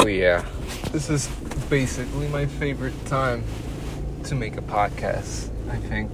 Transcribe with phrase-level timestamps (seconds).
[0.00, 0.46] So yeah,
[0.92, 1.28] this is
[1.68, 3.44] basically my favorite time
[4.24, 5.50] to make a podcast.
[5.70, 6.10] I think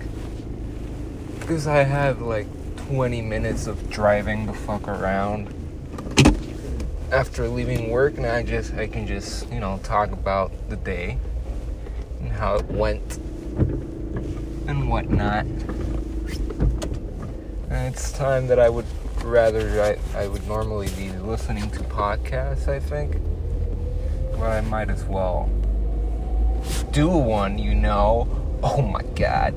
[1.38, 2.48] because I have like
[2.88, 5.54] 20 minutes of driving the fuck around
[7.12, 11.18] after leaving work, and I just I can just you know talk about the day
[12.18, 13.18] and how it went
[14.66, 15.44] and whatnot.
[17.70, 18.86] And it's time that I would
[19.22, 22.66] rather I, I would normally be listening to podcasts.
[22.66, 23.14] I think
[24.38, 25.50] but I might as well
[26.90, 28.28] do one, you know.
[28.62, 29.54] Oh my god.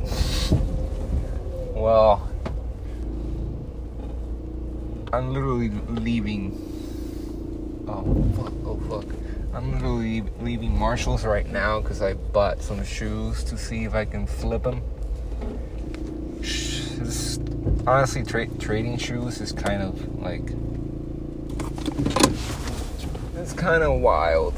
[1.74, 2.30] Well,
[5.14, 6.54] I'm literally leaving.
[7.88, 8.04] Oh
[8.36, 9.16] fuck, oh fuck.
[9.54, 14.06] I'm literally leaving Marshalls right now because I bought some shoes to see if I
[14.06, 14.82] can flip them.
[17.88, 20.52] Honestly, tra- trading shoes is kind of like.
[23.38, 24.53] It's kind of wild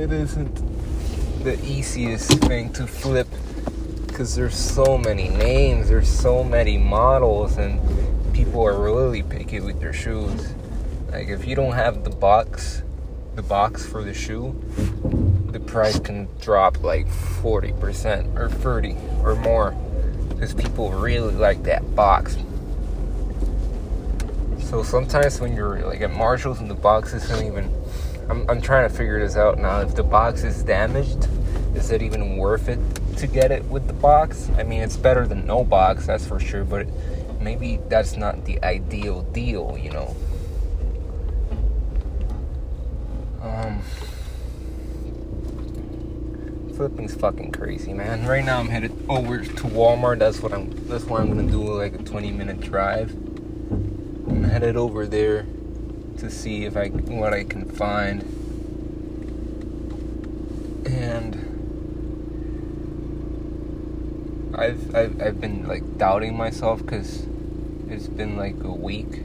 [0.00, 0.54] it isn't
[1.44, 3.28] the easiest thing to flip
[4.06, 7.78] because there's so many names, there's so many models, and
[8.32, 10.54] people are really picky with their shoes.
[11.12, 12.82] Like if you don't have the box,
[13.34, 14.58] the box for the shoe,
[15.52, 19.72] the price can drop like 40% or 30 or more
[20.30, 22.38] because people really like that box.
[24.60, 27.70] So sometimes when you're like at Marshalls and the box isn't even
[28.30, 29.80] I'm, I'm trying to figure this out now.
[29.80, 31.26] If the box is damaged,
[31.74, 32.78] is it even worth it
[33.16, 34.48] to get it with the box?
[34.56, 36.86] I mean, it's better than no box, that's for sure, but
[37.40, 40.16] maybe that's not the ideal deal, you know.
[43.42, 43.80] Um,
[46.76, 48.24] flipping's fucking crazy, man.
[48.28, 50.20] Right now I'm headed over to Walmart.
[50.20, 50.70] That's what I'm.
[50.86, 53.10] That's why I'm gonna do like a 20 minute drive.
[53.10, 55.46] I'm headed over there
[56.20, 58.22] to see if I what I can find.
[60.86, 61.34] And
[64.54, 67.26] I've I've, I've been like doubting myself because
[67.88, 69.22] it's been like a week.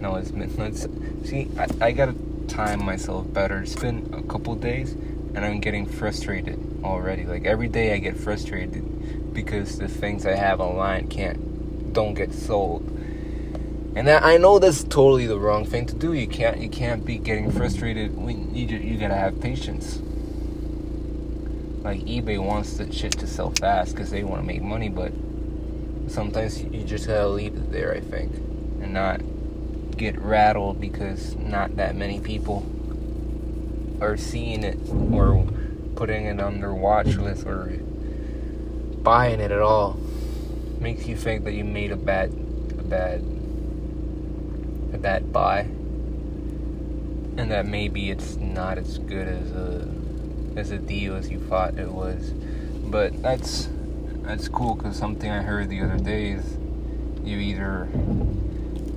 [0.00, 0.86] No, it's been let's
[1.24, 1.50] see.
[1.58, 2.14] I, I gotta
[2.48, 3.60] time myself better.
[3.60, 7.24] It's been a couple days, and I'm getting frustrated already.
[7.24, 12.32] Like every day, I get frustrated because the things I have online can't don't get
[12.32, 12.90] sold
[13.96, 16.12] and I know that's totally the wrong thing to do.
[16.12, 20.00] You can't you can't be getting frustrated when you you gotta have patience.
[21.84, 25.12] Like eBay wants the shit to sell fast because they want to make money, but
[26.08, 27.92] sometimes you just gotta leave it there.
[27.92, 28.34] I think,
[28.82, 29.20] and not
[29.96, 32.66] get rattled because not that many people
[34.00, 34.78] are seeing it
[35.12, 35.46] or
[35.94, 37.66] putting it on their watch list or
[39.02, 39.96] buying it at all.
[40.80, 43.33] Makes you think that you made a bad a bad
[45.04, 45.60] that buy.
[47.36, 49.88] And that maybe it's not as good as a
[50.56, 52.32] as a deal as you thought it was.
[52.84, 53.68] But that's
[54.22, 56.56] that's cool because something i heard the other day is
[57.22, 57.86] you either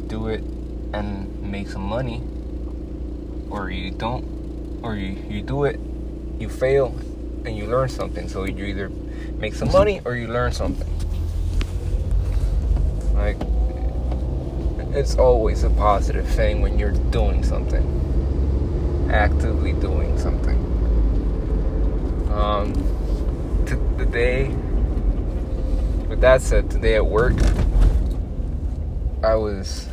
[0.07, 0.41] do it
[0.93, 2.23] and make some money
[3.49, 5.77] or you don't or you, you do it
[6.39, 6.95] you fail
[7.45, 8.27] and you learn something.
[8.29, 10.87] So you either make some money or you learn something.
[13.13, 13.37] Like
[14.97, 20.57] it's always a positive thing when you're doing something, actively doing something.
[22.31, 22.73] Um,
[23.67, 24.47] t- today,
[26.07, 27.35] with that said, today at work,
[29.23, 29.87] I was,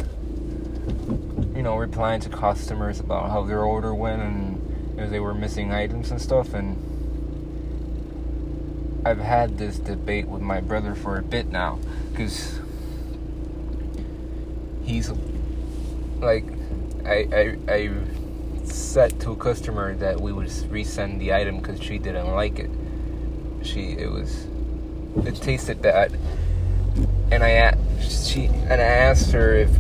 [1.55, 5.71] you know, replying to customers about how their order went and if they were missing
[5.71, 6.79] items and stuff, and
[9.05, 11.79] I've had this debate with my brother for a bit now,
[12.11, 12.59] because
[14.85, 15.11] he's
[16.21, 16.45] like
[17.05, 17.91] I I I
[18.65, 22.71] said to a customer that we would resend the item because she didn't like it.
[23.63, 24.47] She it was
[25.25, 26.19] it tasted bad,
[27.31, 29.71] and I she and I asked her if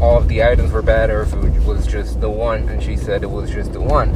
[0.00, 2.96] all of the items were bad or if it was just the one, and she
[2.96, 4.10] said it was just the one.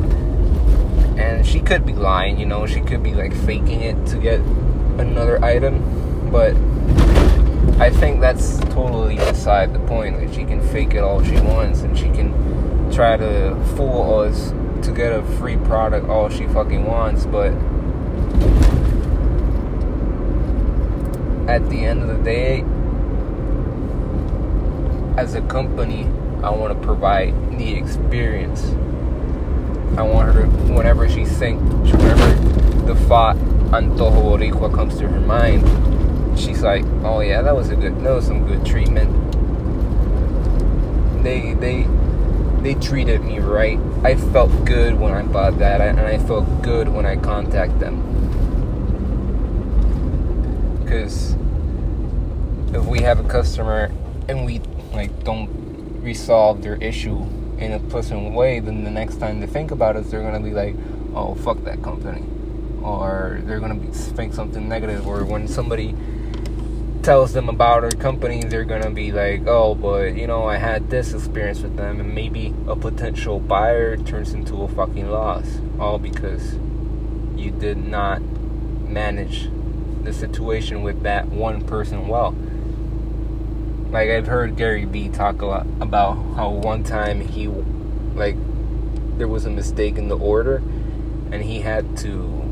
[1.19, 4.41] And she could be lying, you know, she could be like faking it to get
[5.01, 6.55] another item, but
[7.81, 10.19] I think that's totally beside the point.
[10.19, 12.33] Like she can fake it all she wants, and she can
[12.93, 14.53] try to fool us
[14.83, 17.25] to get a free product all she fucking wants.
[17.25, 17.53] But
[21.49, 22.65] at the end of the day,
[25.17, 26.05] as a company,
[26.43, 28.65] I want to provide the experience.
[29.97, 32.35] I want her to, whenever she thinks, whenever
[32.87, 33.37] the thought
[33.71, 35.65] Antojo Boricua comes to her mind,
[36.39, 39.11] she's like, "Oh yeah, that was a good, that was some good treatment."
[41.23, 41.87] They they
[42.63, 43.79] they treated me right.
[44.05, 48.05] I felt good when I bought that, and I felt good when I contact them.
[50.83, 51.35] Because
[52.73, 53.91] if we have a customer
[54.29, 54.61] and we
[54.93, 55.49] like don't
[56.03, 57.19] resolve their issue
[57.59, 60.53] in a pleasant way, then the next time they think about us, they're gonna be
[60.53, 60.77] like,
[61.15, 62.25] "Oh, fuck that company,"
[62.83, 65.07] or they're gonna be, think something negative.
[65.07, 65.95] Or when somebody
[67.09, 70.91] tells them about our company, they're gonna be like, "Oh, but you know, I had
[70.91, 75.99] this experience with them," and maybe a potential buyer turns into a fucking loss, all
[75.99, 76.59] because
[77.35, 78.21] you did not
[78.87, 79.49] manage
[80.05, 82.35] the situation with that one person well.
[83.91, 87.49] Like I've heard Gary Vee talk a lot about how one time he
[88.17, 88.37] like
[89.17, 90.61] there was a mistake in the order
[91.33, 92.43] and he had to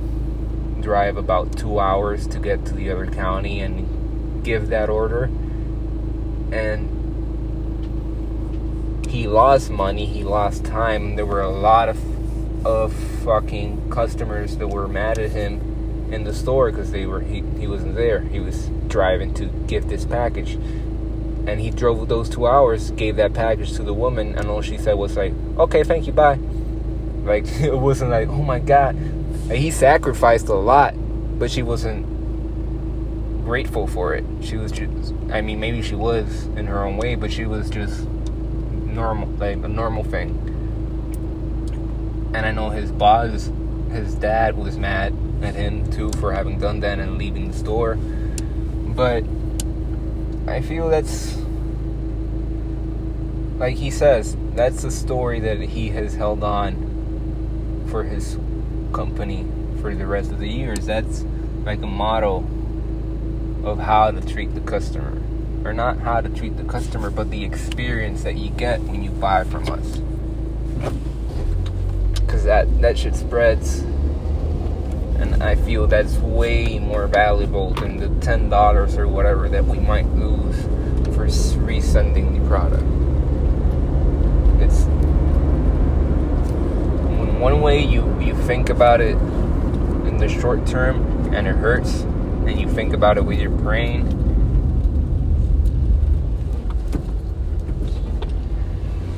[0.81, 3.87] drive about 2 hours to get to the other county and
[4.47, 5.25] give that order
[6.53, 6.95] and
[9.09, 11.17] he lost money, he lost time.
[11.17, 11.99] There were a lot of
[12.65, 12.93] of
[13.25, 17.67] fucking customers that were mad at him in the store because they were he, he
[17.67, 18.21] wasn't there.
[18.21, 23.35] He was driving to get this package and he drove those two hours, gave that
[23.35, 26.39] package to the woman, and all she said was like, "Okay, thank you, bye."
[27.25, 28.97] Like it wasn't like, "Oh my god,"
[29.51, 30.95] he sacrificed a lot,
[31.39, 32.16] but she wasn't
[33.47, 34.25] grateful for it.
[34.41, 37.71] She was just, I mean, maybe she was in her own way, but she was
[37.71, 40.31] just normal, like a normal thing.
[42.35, 43.53] And I know his boss,
[43.93, 47.95] his dad was mad at him too for having done that and leaving the store,
[47.95, 49.23] but
[50.49, 51.37] I feel that's
[53.59, 58.39] like he says, that's a story that he has held on for his
[58.93, 59.47] company
[59.81, 60.85] for the rest of the years.
[60.85, 61.25] That's
[61.65, 62.45] like a model
[63.67, 65.23] of how to treat the customer.
[65.65, 69.11] Or not how to treat the customer, but the experience that you get when you
[69.11, 70.01] buy from us.
[72.29, 73.85] Cause that, that shit spreads
[75.19, 79.79] and I feel that's way more valuable than the ten dollars or whatever that we
[79.79, 80.57] might lose
[81.15, 82.83] for resending the product.
[84.61, 84.85] It's
[87.41, 89.17] one way you you think about it
[90.07, 92.03] in the short term and it hurts,
[92.47, 94.07] and you think about it with your brain.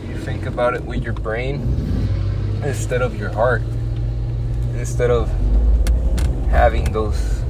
[0.08, 1.60] You think about it with your brain
[2.64, 3.62] instead of your heart.
[4.74, 5.28] Instead of
[6.48, 7.42] having those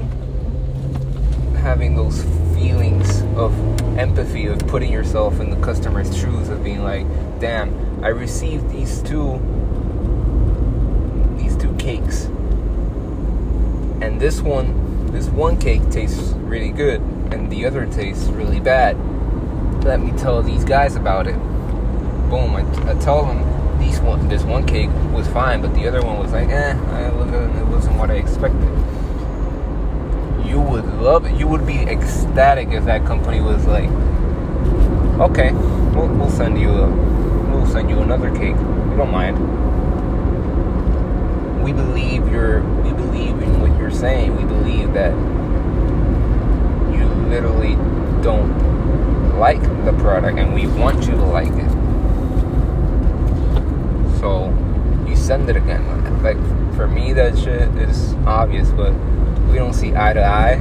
[1.58, 2.22] having those
[2.54, 3.52] feelings of
[3.98, 7.06] empathy of putting yourself in the customer's shoes of being like
[7.40, 9.38] damn i received these two
[11.36, 12.24] these two cakes
[14.00, 17.00] and this one this one cake tastes really good
[17.32, 18.96] and the other tastes really bad
[19.84, 21.36] let me tell these guys about it
[22.30, 26.18] boom i, tell them these one this one cake was fine but the other one
[26.18, 26.72] was like eh
[27.06, 28.68] it wasn't, it wasn't what i expected
[30.48, 31.38] you would love it.
[31.38, 33.90] You would be ecstatic if that company was like,
[35.20, 35.52] okay,
[35.94, 36.90] we'll, we'll send you a,
[37.50, 38.56] we'll send you another cake.
[38.56, 39.36] We don't mind.
[41.62, 42.92] We believe you're, we
[43.26, 44.36] believe what you're saying.
[44.36, 45.12] We believe that
[46.94, 47.74] you literally
[48.22, 51.70] don't like the product, and we want you to like it.
[54.20, 54.54] So
[55.06, 56.22] you send it again.
[56.22, 56.38] Like
[56.74, 58.92] for me, that shit is obvious, but
[59.48, 60.60] we don't see eye to eye,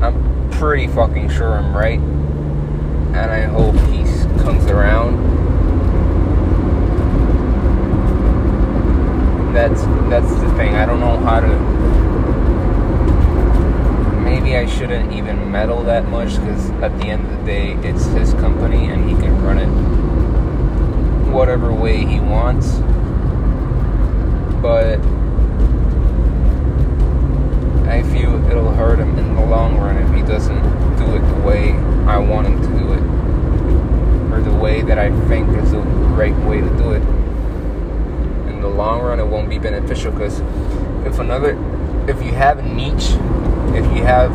[0.00, 2.00] I'm pretty fucking sure I'm right.
[2.00, 4.04] And I hope he
[4.42, 5.39] comes around.
[9.52, 10.74] That's that's the thing.
[10.74, 11.48] I don't know how to.
[14.22, 18.04] Maybe I shouldn't even meddle that much because at the end of the day, it's
[18.06, 20.10] his company and he can run it
[21.30, 22.78] whatever way he wants.
[24.60, 24.98] But
[27.88, 30.60] I feel it'll hurt him in the long run if he doesn't
[30.96, 31.72] do it the way
[32.06, 33.02] I want him to do it,
[34.32, 37.02] or the way that I think is the right way to do it.
[38.48, 40.40] In the long run, it won't be beneficial because
[41.06, 41.52] if another,
[42.08, 43.10] if you have a niche,
[43.76, 44.32] if you have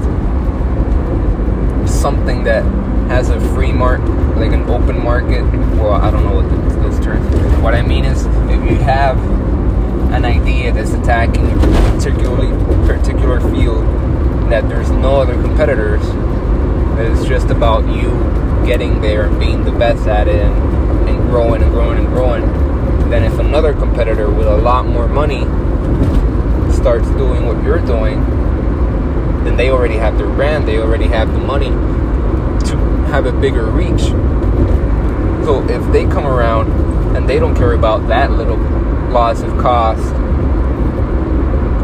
[1.90, 2.64] something that
[3.10, 4.08] has a free market,
[4.38, 5.42] like an open market,
[5.78, 7.20] well, I don't know what this term.
[7.64, 9.18] What I mean is, if you have
[10.14, 11.56] an idea that's attacking a
[11.94, 12.52] particularly
[12.86, 13.84] particular field
[14.52, 16.04] that there's no other competitors.
[17.00, 18.12] It's just about you
[18.68, 22.46] getting there and being the best at it and, and growing and growing and growing.
[23.10, 25.44] Then if another competitor with a lot more money
[26.86, 28.24] starts doing what you're doing,
[29.44, 31.70] then they already have their brand, they already have the money
[32.64, 32.78] to
[33.08, 34.02] have a bigger reach.
[35.46, 36.72] So if they come around
[37.16, 38.58] and they don't care about that little
[39.10, 40.14] loss of cost,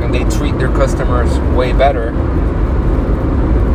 [0.03, 2.10] and they treat their customers way better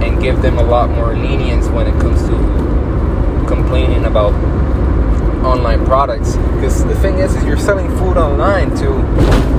[0.04, 4.32] and give them a lot more lenience when it comes to complaining about
[5.44, 6.36] online products.
[6.54, 9.55] Because the thing is, is you're selling food online too.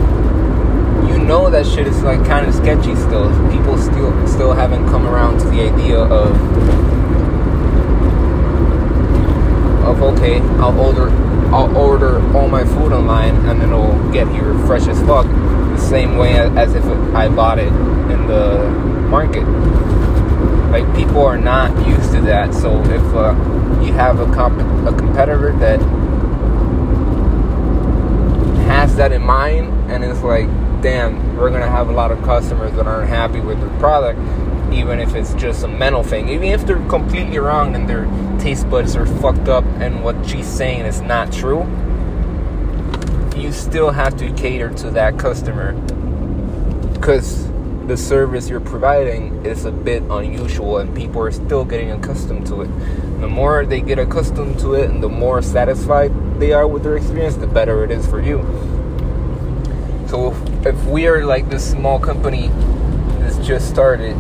[1.28, 3.30] Know that shit is like kind of sketchy still.
[3.52, 6.32] People still still haven't come around to the idea of
[9.86, 11.10] of okay, I'll order
[11.54, 15.26] I'll order all my food online and then it'll get here fresh as fuck.
[15.26, 17.74] The same way as if I bought it
[18.12, 18.70] in the
[19.10, 19.44] market.
[20.72, 22.54] Like people are not used to that.
[22.54, 23.34] So if uh,
[23.84, 25.82] you have a comp- a competitor that
[28.68, 30.48] has that in mind and it's like,
[30.82, 34.20] damn, we're gonna have a lot of customers that aren't happy with the product,
[34.72, 38.06] even if it's just a mental thing, even if they're completely wrong and their
[38.40, 41.66] taste buds are fucked up and what she's saying is not true.
[43.36, 45.74] You still have to cater to that customer
[46.94, 47.48] because
[47.88, 52.62] the service you're providing is a bit unusual and people are still getting accustomed to
[52.62, 52.68] it.
[53.22, 56.98] The more they get accustomed to it and the more satisfied they are with their
[56.98, 58.40] experience, the better it is for you.
[60.08, 60.32] So
[60.68, 62.50] if, we are like this small company
[63.20, 64.16] that's just started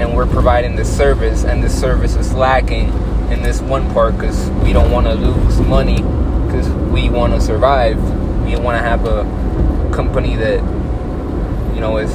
[0.00, 2.88] and we're providing this service and this service is lacking
[3.30, 6.02] in this one part because we don't want to lose money
[6.46, 7.96] because we want to survive.
[8.44, 9.24] We want to have a
[9.94, 10.60] company that
[11.74, 12.12] you know is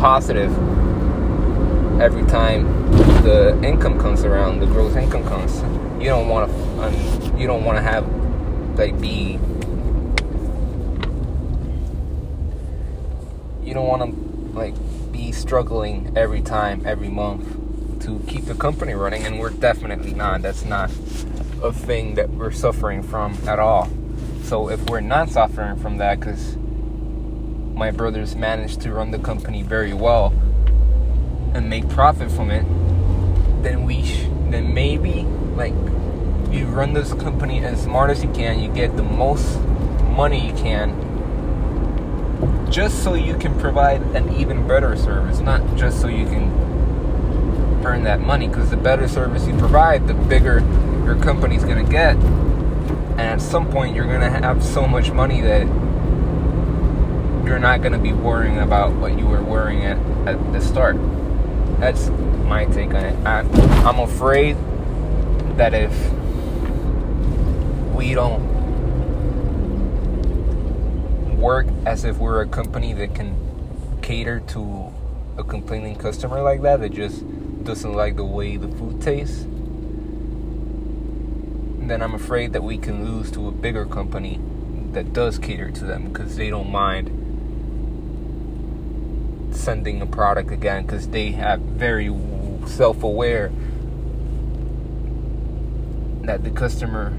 [0.00, 0.50] positive
[2.00, 2.82] every time
[3.22, 5.62] the income comes around, the gross income comes.
[6.02, 8.04] You don't want to, um, you don't want to have
[8.76, 9.38] like be,
[13.72, 14.74] you don't want to like
[15.12, 17.42] be struggling every time, every month
[18.02, 20.42] to keep the company running, and we're definitely not.
[20.42, 20.90] That's not
[21.62, 23.88] a thing that we're suffering from at all.
[24.42, 26.58] So if we're not suffering from that, because
[27.74, 30.34] my brothers managed to run the company very well
[31.54, 32.66] and make profit from it,
[33.62, 35.22] then we sh- then maybe
[35.56, 35.72] like
[36.52, 39.58] you run this company as smart as you can, you get the most
[40.10, 41.11] money you can
[42.72, 46.50] just so you can provide an even better service, not just so you can
[47.84, 50.60] earn that money because the better service you provide, the bigger
[51.04, 52.16] your company's going to get.
[52.16, 55.66] And at some point you're going to have so much money that
[57.44, 60.96] you're not going to be worrying about what you were worrying at at the start.
[61.78, 62.08] That's
[62.46, 63.26] my take on it.
[63.26, 63.40] I,
[63.86, 64.56] I'm afraid
[65.58, 65.92] that if
[67.94, 68.51] we don't
[71.42, 73.34] work as if we're a company that can
[74.00, 74.92] cater to
[75.36, 77.24] a complaining customer like that that just
[77.64, 79.42] doesn't like the way the food tastes,
[81.88, 84.40] then I'm afraid that we can lose to a bigger company
[84.92, 87.18] that does cater to them because they don't mind
[89.52, 92.06] sending a product again because they have very
[92.66, 93.50] self-aware
[96.22, 97.10] that the customer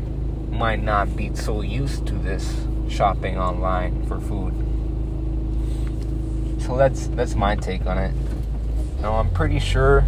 [0.49, 4.53] might not be so used to this shopping online for food.
[6.61, 8.13] So that's that's my take on it.
[9.01, 10.05] Now I'm pretty sure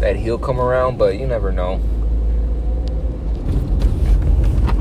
[0.00, 1.80] that he'll come around, but you never know.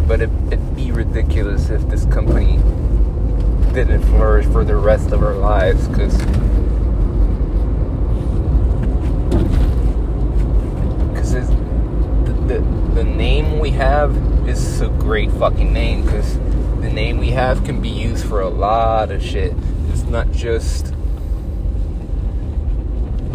[0.07, 2.57] But it, it'd be ridiculous if this company
[3.73, 6.15] didn't flourish for the rest of our lives, because
[11.09, 11.33] because
[12.25, 12.59] the, the
[12.93, 14.15] the name we have
[14.47, 16.37] is a great fucking name because
[16.97, 19.53] name we have can be used for a lot of shit.
[19.91, 20.95] It's not just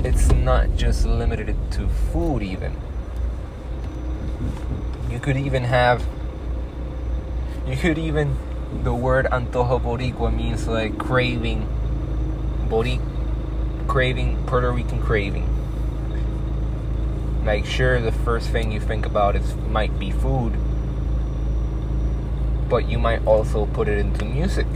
[0.02, 2.74] it's not just limited to food even.
[5.08, 6.04] You could even have
[7.64, 8.36] you could even
[8.82, 11.68] the word antojo boricua means like craving
[12.68, 12.98] boric
[13.86, 15.46] craving Puerto Rican craving.
[17.44, 20.58] Like sure the first thing you think about is might be food
[22.72, 24.66] but you might also put it into music.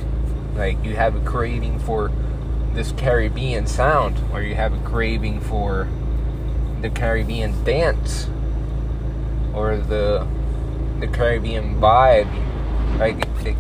[0.55, 2.13] Like you have a craving for
[2.75, 5.89] this Caribbean sound, or you have a craving for
[6.83, 8.29] the Caribbean dance,
[9.55, 10.29] or the
[11.01, 12.29] the Caribbean vibe.
[12.99, 13.57] Like it,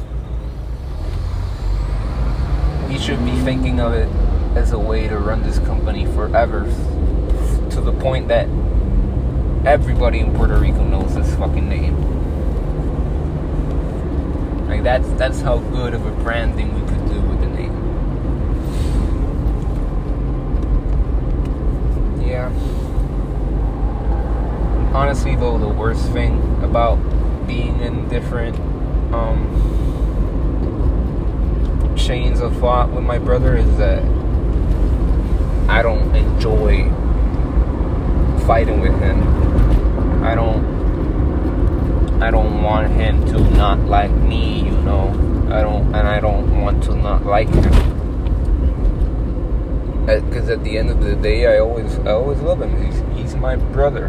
[2.90, 4.08] we should be thinking of it
[4.54, 6.64] as a way to run this company forever,
[7.70, 8.48] to the point that
[9.66, 12.05] everybody in Puerto Rico knows this fucking name.
[14.86, 17.74] That's that's how good of a branding we could do with the name.
[22.24, 22.52] Yeah.
[24.94, 26.98] Honestly though, the worst thing about
[27.48, 28.54] being in different
[29.12, 29.48] um,
[31.96, 34.04] chains of thought with my brother is that
[35.68, 36.88] I don't enjoy
[38.46, 40.22] fighting with him.
[40.22, 40.75] I don't
[42.20, 45.08] I don't want him to not like me, you know.
[45.50, 47.96] I don't and I don't want to not like him.
[50.08, 52.84] Uh, because at the end of the day, I always I always love him.
[52.84, 54.06] He's he's my brother.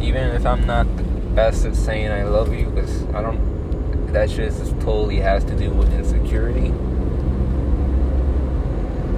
[0.00, 4.12] Even if I'm not the best at saying I love you, because I don't.
[4.12, 6.68] That shit just totally has to do with insecurity.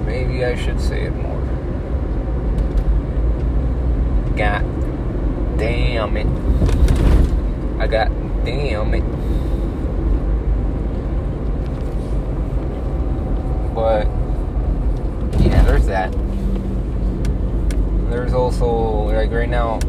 [0.05, 1.41] Maybe I should say it more.
[4.35, 4.63] God
[5.57, 6.56] damn it.
[7.79, 8.09] I got
[8.43, 9.03] damn it.
[13.75, 14.07] But
[15.39, 16.11] yeah, there's that.
[18.09, 19.79] There's also like right now,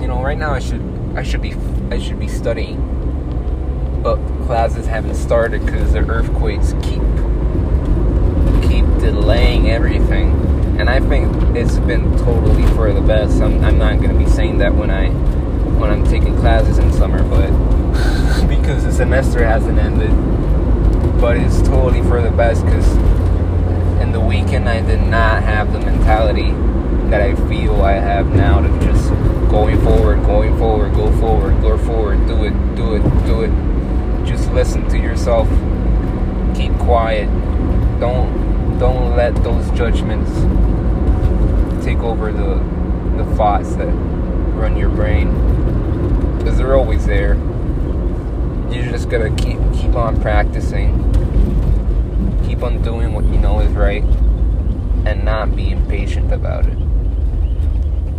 [0.00, 0.82] you know, right now I should
[1.14, 1.54] I should be
[1.90, 7.02] I should be studying, but classes haven't started because the earthquakes keep
[8.68, 13.42] keep delaying everything and I think it's been totally for the best.
[13.42, 15.08] I'm, I'm not gonna be saying that when I
[15.80, 17.48] when I'm taking classes in summer, but
[18.46, 20.10] because the semester hasn't ended.
[21.18, 22.86] But it's totally for the best because
[24.02, 26.52] in the weekend I did not have the mentality
[27.08, 29.08] that I feel I have now to just
[29.50, 34.26] going forward, going forward, go forward, go forward, do it, do it, do it.
[34.26, 35.48] Just listen to yourself.
[36.54, 37.26] Keep quiet.
[37.98, 40.30] Don't don't let those judgments
[41.84, 42.54] take over the
[43.16, 43.92] the thoughts that
[44.54, 45.59] run your brain
[46.40, 47.34] because they're always there.
[48.72, 50.96] You're just gonna keep keep on practicing,
[52.46, 54.02] keep on doing what you know is right,
[55.06, 56.78] and not be impatient about it.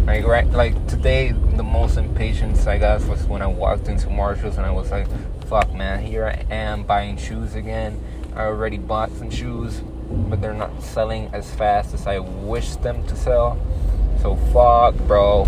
[0.06, 4.58] Like right, like today, the most impatience I got was when I walked into Marshalls
[4.58, 5.08] and I was like,
[5.48, 8.00] "Fuck, man, here I am buying shoes again.
[8.36, 9.82] I already bought some shoes."
[10.12, 13.58] but they're not selling as fast as I wish them to sell.
[14.22, 15.48] So fuck, bro.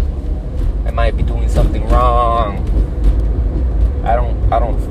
[0.85, 2.69] I might be doing something wrong.
[4.03, 4.15] I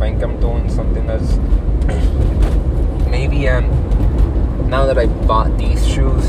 [0.03, 1.37] think I'm doing something that's
[3.09, 3.69] maybe I'm
[4.69, 6.25] now that I bought these shoes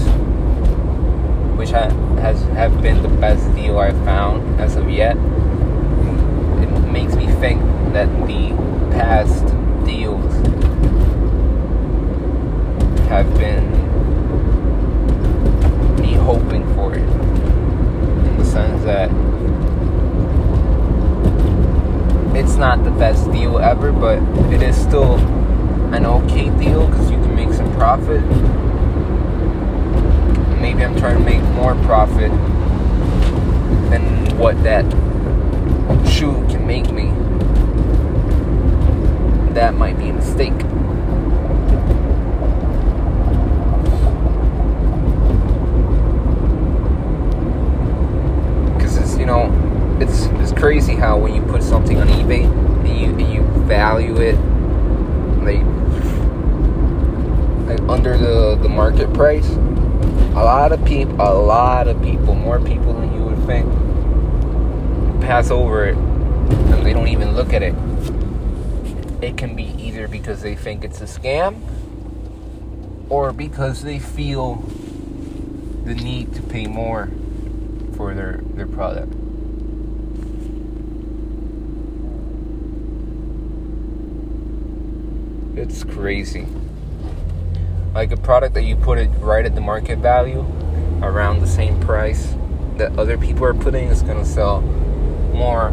[1.58, 1.90] which ha-
[2.22, 5.18] has have been the best deal I've found as of yet.
[5.18, 8.50] It makes me think that the
[8.92, 9.44] past
[9.88, 10.32] deals
[13.10, 13.72] have been
[16.00, 17.02] me hoping for it.
[18.28, 19.10] In the sense that
[22.36, 24.18] it's not the best deal ever, but
[24.52, 25.16] it is still
[25.94, 28.22] an okay deal because you can make some profit.
[30.60, 32.32] Maybe I'm trying to make more profit
[33.90, 34.84] than what that
[36.10, 37.12] shoe can make me.
[39.54, 40.54] That might be a mistake.
[49.24, 49.48] you know,
[50.04, 54.18] it's it's crazy how when you put something on eBay and you and you value
[54.18, 54.36] it
[55.44, 55.64] like,
[57.68, 62.60] like under the the market price, a lot of people, a lot of people, more
[62.60, 63.66] people than you would think,
[65.22, 67.74] pass over it and they don't even look at it.
[69.22, 71.62] It can be either because they think it's a scam
[73.10, 74.56] or because they feel
[75.86, 77.10] the need to pay more
[77.96, 79.14] for their, their product.
[85.56, 86.48] It's crazy.
[87.94, 90.46] Like a product that you put it right at the market value,
[91.02, 92.36] around the same price
[92.78, 95.72] that other people are putting, is gonna sell more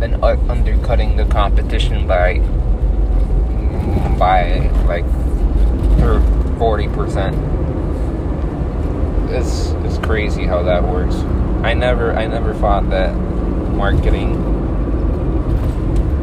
[0.00, 2.38] than undercutting the competition by
[4.18, 5.04] by like
[6.58, 7.58] 40 percent
[9.30, 11.16] it's it's crazy how that works.
[11.62, 14.34] I never I never thought that marketing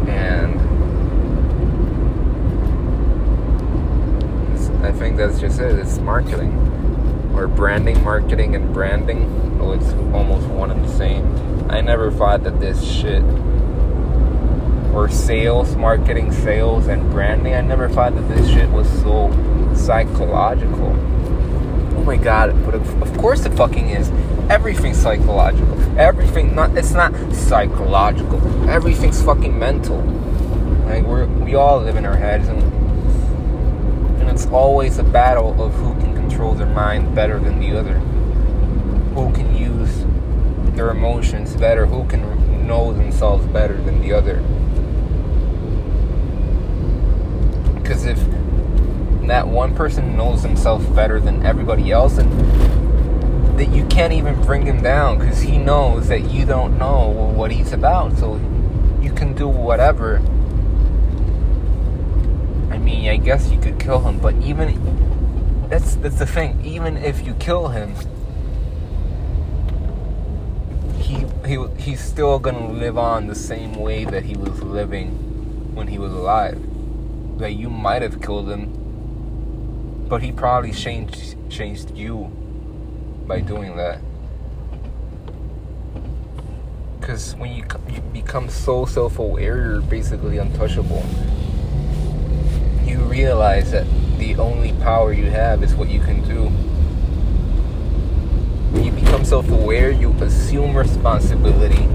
[0.08, 0.60] and
[4.84, 5.78] I think that's just it.
[5.80, 6.54] It's marketing
[7.36, 9.60] or branding, marketing and branding.
[9.62, 11.70] Oh, it's almost one and the same.
[11.70, 13.24] I never thought that this shit
[14.94, 17.54] or sales, marketing, sales, and branding.
[17.54, 19.30] I never thought that this shit was so
[19.76, 20.96] psychological
[21.96, 24.12] Oh my god, but of, course it fucking is.
[24.50, 25.76] Everything's psychological.
[25.98, 28.70] Everything not it's not psychological.
[28.70, 29.98] Everything's fucking mental.
[30.86, 32.62] Like we we all live in our heads and
[34.36, 37.94] it's always a battle of who can control their mind better than the other.
[39.14, 40.06] Who can use
[40.76, 41.86] their emotions better?
[41.86, 44.42] Who can know themselves better than the other?
[47.80, 48.20] Because if
[49.28, 52.30] that one person knows himself better than everybody else, and
[53.58, 57.52] that you can't even bring him down because he knows that you don't know what
[57.52, 58.36] he's about, so
[59.00, 60.22] you can do whatever.
[62.70, 66.64] I mean, I guess you could kill him, but even that's that's the thing.
[66.64, 67.96] Even if you kill him,
[71.00, 75.12] he he he's still gonna live on the same way that he was living
[75.76, 76.60] when he was alive.
[77.40, 82.32] That you might have killed him, but he probably changed changed you
[83.28, 84.00] by doing that.
[87.00, 91.04] Because when you, you become so self aware, you're basically untouchable.
[92.86, 93.86] You realize that
[94.18, 96.46] the only power you have is what you can do.
[98.72, 101.88] When you become self aware, you assume responsibility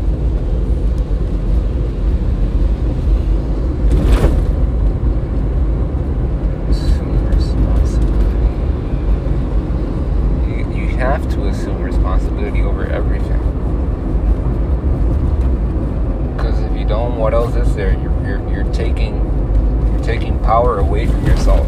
[20.50, 21.64] power away from yourself.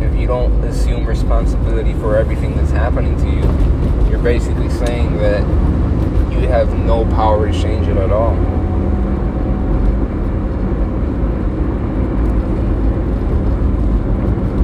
[0.00, 1.04] If you don't assume
[1.82, 5.40] responsibility for everything that's happening to you, you're basically saying that
[6.32, 8.34] you have no power to change it at all.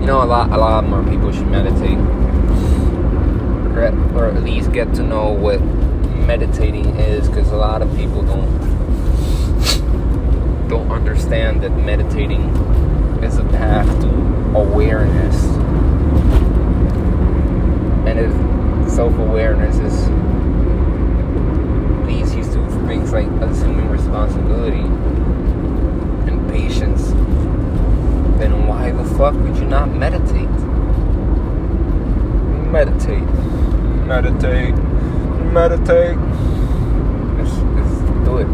[0.01, 1.99] You know, a lot, a lot more people should meditate,
[4.15, 5.61] or at, least get to know what
[6.27, 8.69] meditating is, because a lot of people don't
[10.69, 12.43] don't understand that meditating
[13.23, 14.09] is a path to
[14.55, 15.47] awareness.
[18.09, 20.09] And if self awareness is
[22.07, 24.81] leads you to things like assuming responsibility
[26.31, 27.09] and patience,
[28.39, 30.49] then why the fuck would you not meditate?
[32.73, 33.29] Meditate.
[34.07, 34.75] Meditate.
[35.53, 36.17] Meditate.
[37.37, 38.49] Just, just do it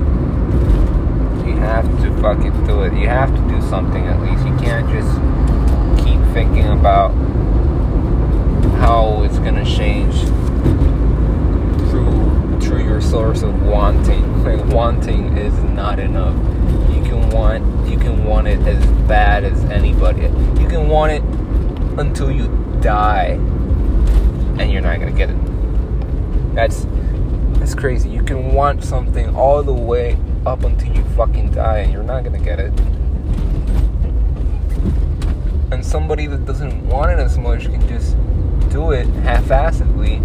[1.46, 2.92] You have to fucking do it.
[2.94, 4.44] You have to do something at least.
[4.44, 7.12] You can't just keep thinking about
[8.84, 10.14] how it's gonna change
[11.88, 14.22] through through your source of wanting.
[14.44, 16.34] Like wanting is not enough.
[16.94, 20.24] You can want you can want it as bad as anybody.
[20.60, 21.22] You can want it
[21.98, 22.48] until you
[22.82, 23.38] die
[24.58, 26.54] and you're not gonna get it.
[26.54, 26.86] That's
[27.58, 28.10] that's crazy.
[28.10, 32.22] You can want something all the way up until you fucking die and you're not
[32.22, 32.78] gonna get it.
[35.72, 38.14] And somebody that doesn't want it as much can just
[38.74, 40.16] do it half-assedly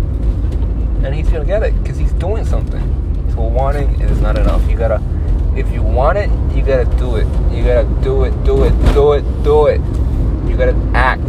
[1.06, 2.82] and he's gonna get it because he's doing something.
[3.34, 4.68] So wanting is not enough.
[4.68, 5.00] You gotta,
[5.56, 7.28] if you want it, you gotta do it.
[7.54, 9.80] You gotta do it, do it, do it, do it.
[10.50, 11.22] You gotta act.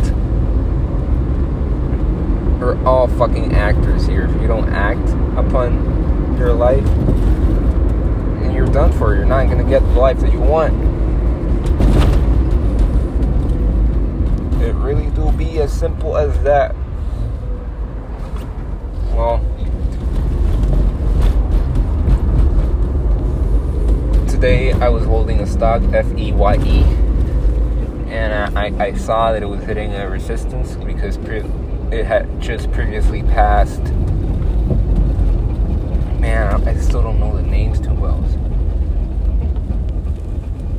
[2.58, 4.24] We're all fucking actors here.
[4.24, 5.06] If you don't act
[5.38, 6.86] upon your life,
[8.42, 9.14] and you're done for.
[9.14, 10.72] You're not to get the life that you want.
[14.62, 16.74] It really do be as simple as that.
[19.20, 19.38] Well,
[24.26, 26.82] today I was holding a stock F E Y E,
[28.10, 31.18] and I, I saw that it was hitting a resistance because
[31.92, 33.82] it had just previously passed.
[36.18, 38.24] Man, I still don't know the names too well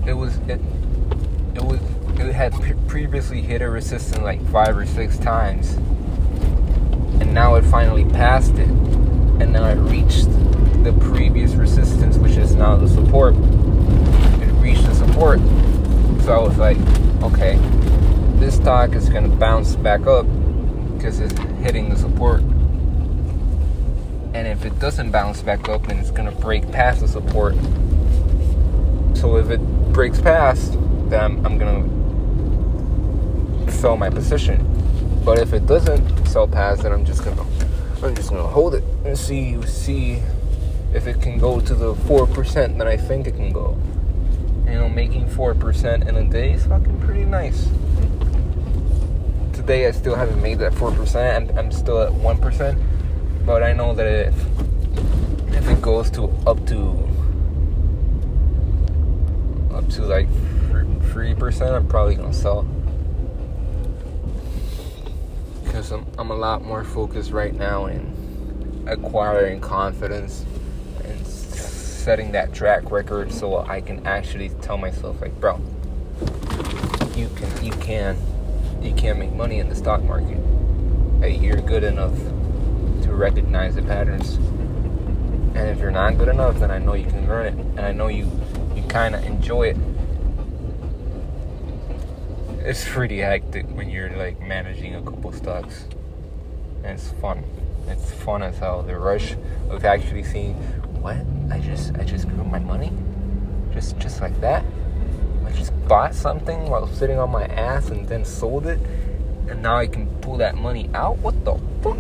[0.08, 0.60] it was it
[1.54, 1.80] it was
[2.20, 2.54] it had
[2.88, 5.78] previously hit a resistance like five or six times,
[7.32, 10.30] now it finally passed it, and now it reached
[10.84, 13.36] the previous resistance, which is now the support.
[13.36, 15.40] It reached the support,
[16.24, 16.78] so I was like,
[17.24, 17.58] okay,
[18.40, 20.26] this stock is gonna bounce back up
[20.96, 22.42] because it's hitting the support.
[24.34, 27.56] And if it doesn't bounce back up, then it's gonna break past the support.
[29.16, 29.60] So if it
[29.94, 30.74] breaks past,
[31.10, 31.88] then I'm, I'm gonna
[33.72, 34.66] sell my position.
[35.24, 37.46] But if it doesn't sell past, then I'm just gonna
[38.04, 40.22] I'm just gonna hold it and see see
[40.94, 43.78] if it can go to the four percent that I think it can go.
[44.66, 47.70] You know, making four percent in a day is fucking pretty nice.
[49.54, 51.52] Today I still haven't made that four percent.
[51.52, 52.80] I'm, I'm still at one percent,
[53.46, 54.36] but I know that if
[55.54, 57.08] if it goes to up to
[59.72, 60.28] up to like
[61.12, 62.66] three percent, I'm probably gonna sell
[65.82, 70.46] because I'm I'm a lot more focused right now in acquiring confidence
[71.04, 75.60] and setting that track record so I can actually tell myself like, bro,
[77.16, 78.16] you can you can
[78.80, 80.38] you can make money in the stock market.
[81.20, 82.16] Hey, you're good enough
[83.02, 84.36] to recognize the patterns.
[85.56, 87.92] And if you're not good enough, then I know you can learn it, and I
[87.92, 88.30] know you
[88.76, 89.78] you kind of enjoy it.
[92.64, 95.86] It's pretty hectic when you're like managing a couple stocks.
[96.84, 97.44] And it's fun.
[97.88, 98.84] It's fun as hell.
[98.84, 99.36] The rush
[99.72, 100.54] of actually seeing
[101.02, 101.18] what
[101.52, 102.92] I just I just grew my money,
[103.74, 104.64] just just like that.
[105.44, 108.80] I just bought something while sitting on my ass and then sold it,
[109.50, 111.18] and now I can pull that money out.
[111.18, 111.98] What the fuck?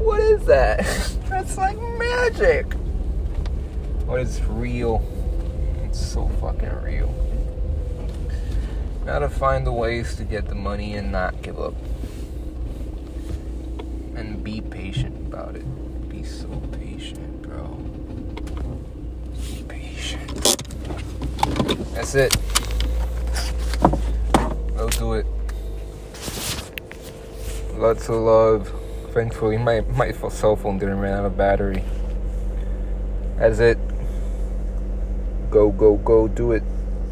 [0.00, 0.78] What is that?
[1.28, 2.72] That's like magic.
[4.06, 5.04] What is real?
[5.84, 7.21] It's so fucking real.
[9.04, 11.74] Gotta find the ways to get the money and not give up.
[14.14, 16.08] And be patient about it.
[16.08, 17.64] Be so patient, bro.
[19.34, 20.56] Be patient.
[21.94, 22.36] That's it.
[24.76, 25.26] I'll do it.
[27.74, 28.72] Lots of love.
[29.12, 31.82] Thankfully, my, my cell phone didn't run out of battery.
[33.36, 33.78] That's it.
[35.50, 36.62] Go, go, go, do it.